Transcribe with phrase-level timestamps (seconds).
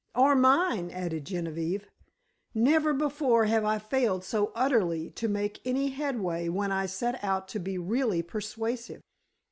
[0.15, 1.85] "Or mine," added Genevieve.
[2.55, 7.47] "Never before have I failed so utterly to make any headway when I set out
[7.49, 9.01] to be really persuasive."